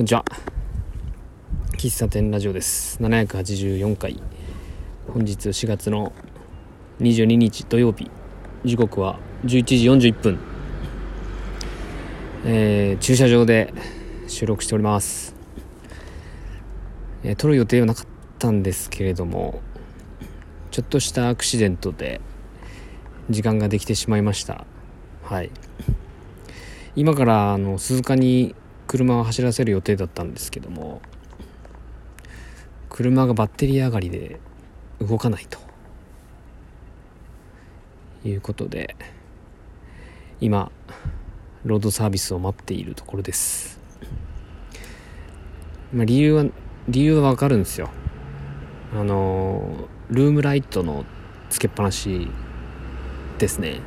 [0.00, 0.24] こんにちは。
[1.72, 2.98] 喫茶店ラジオです。
[3.02, 4.18] 784回。
[5.06, 6.14] 本日4月の
[7.00, 8.10] 22日土曜日。
[8.64, 10.38] 時刻は11時41分。
[12.46, 13.74] えー、駐車場で
[14.26, 15.34] 収録しております。
[17.22, 18.06] えー、撮る予定はなかっ
[18.38, 19.60] たんですけれども、
[20.70, 22.22] ちょっとしたアクシデントで
[23.28, 24.64] 時間ができてしまいました。
[25.24, 25.50] はい。
[26.96, 28.54] 今からあの鈴鹿に
[28.90, 31.00] 車を走らせる予定だったんですけども
[32.88, 34.40] 車がバッテリー上がりで
[35.00, 35.60] 動かないと。
[38.24, 38.96] いうことで
[40.40, 40.72] 今
[41.64, 43.80] ロードサービスを待っているところです、
[45.94, 46.44] まあ、理由は
[46.88, 47.90] 理由はわかるんですよ。
[48.92, 51.04] あのルームライトの
[51.48, 52.28] つけっぱなし
[53.38, 53.80] ですね。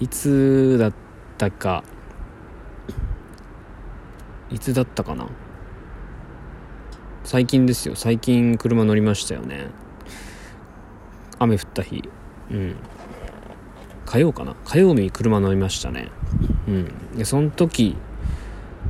[0.00, 0.92] いつだっ
[1.36, 1.84] たか
[4.52, 5.26] いつだったかな？
[7.24, 7.94] 最近ですよ。
[7.94, 9.68] 最近車乗りましたよね。
[11.38, 12.08] 雨降った日。
[12.50, 12.76] うん。
[14.04, 14.54] 火曜かな？
[14.64, 16.10] 火曜日に車乗りましたね。
[16.68, 17.16] うん。
[17.16, 17.96] でその時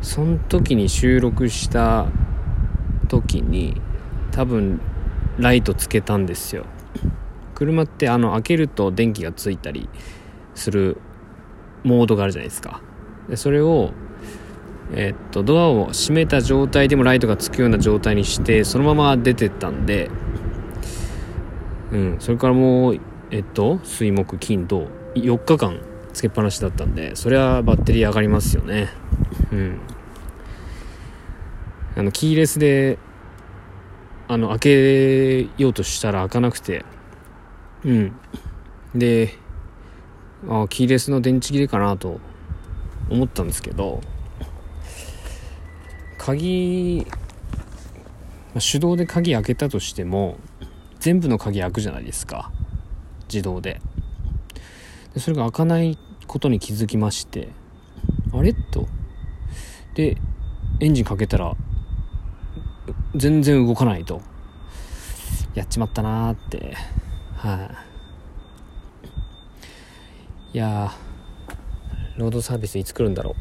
[0.01, 2.09] その時に収録した
[3.09, 3.81] 時に
[4.33, 4.81] 多分
[5.39, 6.67] ライトつけたんですよ。
[7.55, 9.89] 車ってあの開けると電気がついたり
[10.55, 10.97] する
[11.85, 12.81] モードがあるじゃないですか。
[13.29, 13.93] でそれを
[14.95, 20.11] え、っとドアを閉めた状態でもライトがつくような状態にしてそのまま出てったんで
[21.93, 25.81] うんそれからもうえっと水木金土4日間
[26.13, 28.91] つけっぱなしだったんでそれはバッテリー上がりますよね。
[29.51, 29.79] うん。
[31.97, 32.99] あのキーレスで
[34.29, 36.85] あの開けようとしたら開かなくて
[37.85, 38.13] うん。
[38.95, 39.39] で
[40.49, 42.21] あキーレスの電池切れかなと
[43.11, 44.01] 思ったんですけど
[46.25, 47.05] 鍵、
[48.55, 50.39] 手動で鍵開けたとしても
[51.01, 52.53] 全部の鍵開くじゃないですか。
[53.25, 53.81] 自動で。
[55.15, 57.49] でそれが開かないことに気づきまして。
[58.33, 58.55] あれ？
[58.55, 58.87] と。
[59.97, 60.17] で
[60.79, 61.57] エンジンかけたら
[63.17, 64.23] 全然動かないと。
[65.57, 66.77] やっちまったなーって。
[67.35, 67.69] は
[70.53, 70.93] い、いや
[72.17, 73.35] ロードサービスいつ来るんだろう。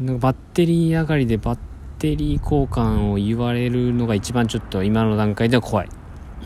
[0.00, 1.58] バッテリー上がりでバッ
[1.98, 5.88] テリー交換を言われるのが一番ちょっと今の段階では怖い。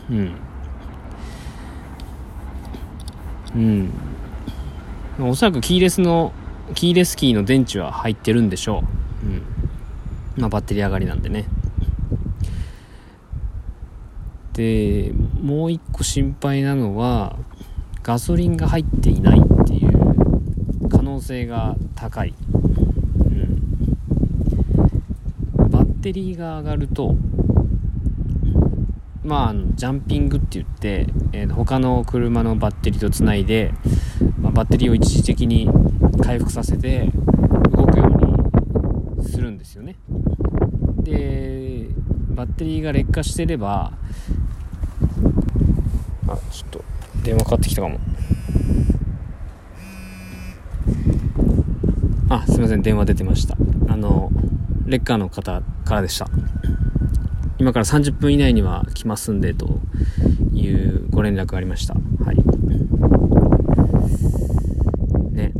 [0.09, 0.35] うん。
[3.55, 3.57] う
[5.23, 5.29] ん。
[5.29, 6.33] おそらくキーレスの
[6.73, 8.83] キーレスキーの電池は入ってるんでしょ
[9.23, 9.25] う。
[9.25, 9.41] うん。
[10.35, 11.45] まあバッテリー上がりなんでね。
[14.51, 17.37] でもう一個心配なのは
[18.03, 22.33] ガソリンが入っていないっていう可能性が高い。
[26.05, 27.15] テリーが上がると
[29.23, 33.71] まあ、ジャンピングって言って、えー、他の車のバッテリーとつないで、
[34.39, 35.67] まあ、バッテリーを一時的に
[36.21, 37.11] 回復させて
[37.71, 39.95] 動くようにするんですよね。
[40.99, 41.87] で
[42.35, 43.91] バッテリーが劣化してれば
[46.27, 46.83] あちょっと
[47.23, 47.99] 電話かかってきたかも。
[52.29, 53.57] あすいません電話出てました。
[53.87, 54.31] あの
[54.85, 56.27] レッカーの方からでした。
[57.57, 59.79] 今から30分以内には来ますんで、と
[60.53, 61.93] いうご連絡がありました。
[61.93, 62.35] はい。
[65.33, 65.53] ね。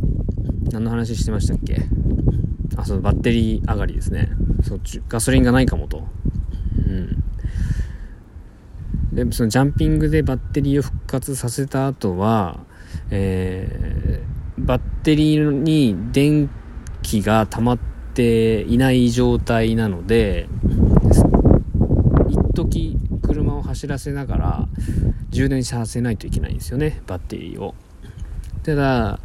[0.70, 1.82] 何の話してましたっけ？
[2.76, 4.30] あ、そのバッテリー上がりですね。
[4.62, 6.06] そっち、ガソリンがないかもと。
[6.86, 7.22] うん。
[9.12, 12.60] でも、そのジャンピングでバッテリーを復活させた後は、
[13.10, 16.50] えー、バッテリーに電
[17.02, 20.48] 気が溜まってていない状態なので
[22.28, 24.68] 一時車を走らせながら
[25.28, 27.74] 充電させないといけないんですよねバッテリーを。
[28.62, 29.20] ただ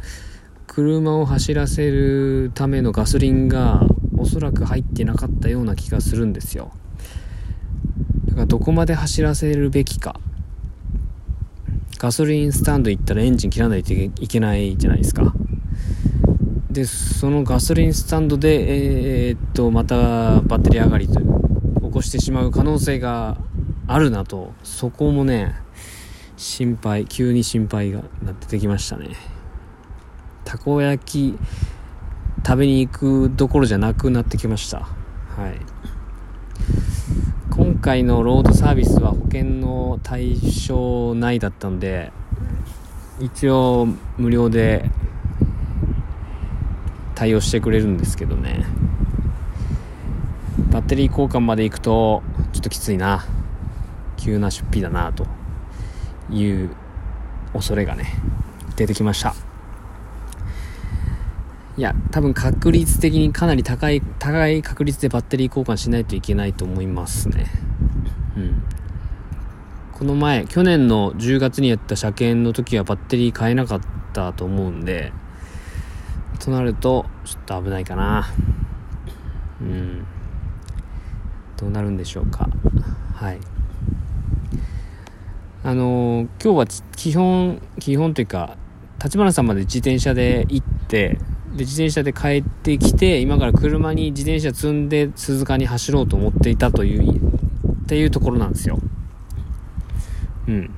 [0.66, 3.86] 車を走らせるためのガソリンが
[4.16, 6.70] おそらく入ってなかったような気がするんですよ。
[8.28, 10.20] だからどこまで走らせるべきか。
[11.98, 15.34] ガソリンスタンド行ったらエンジン切らないといけないじゃないですか。
[16.72, 23.36] でそのガソリンスタンドで、えー、っとまたバッテリー上がりと起こしてしまう可能性が
[23.86, 24.54] あるなと。
[24.62, 25.54] そこもね
[26.38, 29.10] 心配急に心配がなってきましたね。
[30.44, 31.38] たこ焼き
[32.44, 34.78] 食べに行くどころじゃなくなってきました。
[34.78, 35.60] はい。
[37.50, 42.12] 今回のロードサービスは保険の対象内だったので
[43.20, 43.86] 一応
[44.16, 44.90] 無料で
[47.22, 48.66] 対応してくれるんですけどね。
[50.72, 52.20] バッテリー交換まで行くと
[52.52, 53.24] ちょっときついな。
[54.16, 55.28] 急な出費だなと
[56.30, 56.70] いう
[57.52, 58.06] 恐れがね
[58.74, 59.36] 出てきました。
[61.76, 67.46] いや多分確率的にかなり高い高い確率でバッテリー交換しないといけないと思いますね。
[68.36, 68.64] うん。
[69.92, 73.80] この前去年の10月にやった車検の時はバッテリー変えなかっ
[74.12, 75.12] たと思うんで
[76.42, 78.28] となるとちょっと危ないかな。
[79.60, 80.04] うん。
[81.56, 82.48] どうなるんでしょうか。
[83.14, 83.38] はい。
[85.62, 86.66] あのー、今日は
[86.96, 88.56] 基本基本というか
[89.00, 91.10] 立花さんまで自転車で行って
[91.52, 97.32] で自転車で帰ってきて今から車に自転車積んで鈴鹿に走ろうと思っていたという
[97.84, 98.80] っていうところなんですよ。
[100.48, 100.70] うん。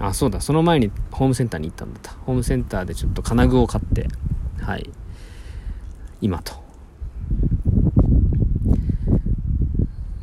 [0.00, 0.40] あそうだ。
[0.40, 2.10] その前にホームセンターに行ったんだった。
[2.26, 4.08] ホームセンターでちょっと金具を買って
[4.68, 4.90] はい。
[6.20, 6.52] 今と。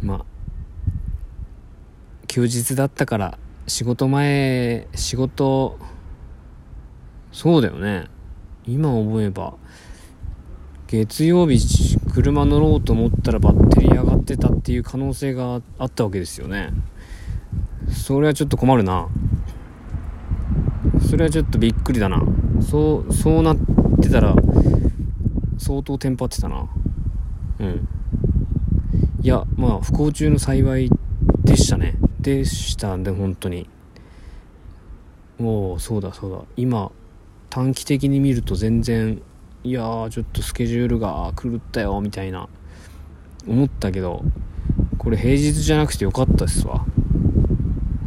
[0.04, 0.26] まあ
[2.28, 5.80] 休日だったから仕事前仕事
[7.32, 8.06] そうだよね。
[8.68, 9.56] 今思えば
[10.86, 16.70] 月曜日車乗ろうと思ったらバッテリー上がってたっていう可能性があったわけですよね。
[17.90, 19.08] それはちょっと困るな。
[21.08, 22.22] それはちょっとびっくりだな。
[22.62, 23.58] そうそうなっ
[24.02, 24.36] てたら
[25.58, 26.68] 相当テンパってたな。
[27.60, 27.88] うん。
[29.22, 30.90] いやまあ不幸中の幸い
[31.44, 31.96] でしたね。
[32.20, 33.70] でしたんで本当に。
[35.40, 36.40] おおそうだそうだ。
[36.58, 36.92] 今
[37.50, 39.22] 短期的に見ると全然
[39.64, 42.50] いやーちょっとスケジュールが狂ったよみたいな。
[43.48, 44.24] 思ったけど
[44.98, 46.86] これ平日じゃなくてよかったっすわ。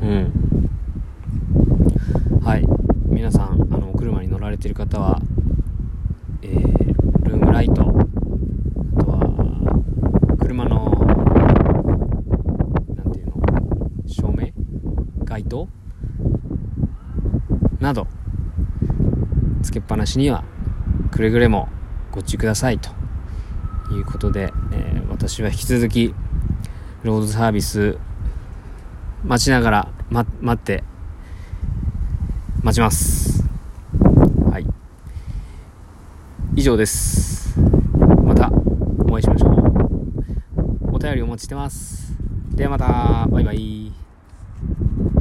[0.03, 0.33] うん。
[2.45, 2.67] はい
[3.07, 5.21] 皆さんあのお車に乗られてる方は
[6.41, 10.91] えー、ルームライトあとは車の
[12.95, 13.35] なんていうの
[14.07, 14.49] 照明
[15.25, 15.69] 街灯
[17.81, 18.07] など
[19.63, 20.45] つけっぱなしには
[21.11, 21.69] くれぐれも
[22.11, 22.97] ご注意くださいと。
[23.91, 26.15] いうことで、えー、私は引き続き
[27.03, 27.97] ロードサービス
[29.25, 30.85] 待ちながら、ま、待って
[32.63, 33.45] 待ちます
[34.51, 34.67] はい
[36.59, 37.57] 以上です。
[38.25, 38.51] また
[39.09, 40.97] お会いしましょう。
[40.97, 42.13] お便りお待ちしてます。
[42.57, 43.29] ではまた。
[43.31, 43.88] バイバイ。